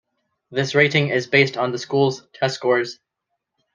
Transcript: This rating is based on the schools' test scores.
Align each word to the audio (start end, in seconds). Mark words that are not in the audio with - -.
This 0.49 0.73
rating 0.73 1.09
is 1.09 1.27
based 1.27 1.57
on 1.57 1.71
the 1.71 1.77
schools' 1.77 2.23
test 2.33 2.55
scores. 2.55 2.97